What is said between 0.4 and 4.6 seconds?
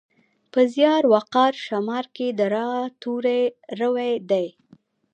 په زیار، وقار، شمار کې د راء توری روي دی.